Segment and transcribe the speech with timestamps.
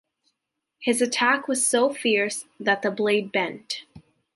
[0.79, 3.83] His attack was so fierce that the blade bent.